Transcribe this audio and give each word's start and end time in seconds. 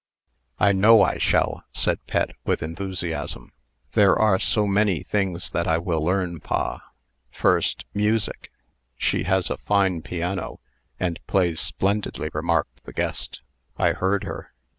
"I 0.59 0.71
know 0.71 1.03
I 1.03 1.19
shall," 1.19 1.63
said 1.73 2.03
Pet, 2.07 2.31
with 2.43 2.63
enthusiasm. 2.63 3.51
"There 3.91 4.17
are 4.17 4.39
so 4.39 4.65
many 4.65 5.03
things 5.03 5.51
that 5.51 5.67
I 5.67 5.77
will 5.77 6.03
learn, 6.03 6.39
pa. 6.39 6.81
First, 7.29 7.85
music" 7.93 8.51
"She 8.97 9.25
has 9.25 9.51
a 9.51 9.57
fine 9.57 10.01
piano, 10.01 10.59
and 10.99 11.19
plays 11.27 11.59
splendidly," 11.61 12.31
remarked 12.33 12.83
the 12.83 12.93
guest. 12.93 13.41
"I 13.77 13.91
heard 13.91 14.23
her." 14.23 14.55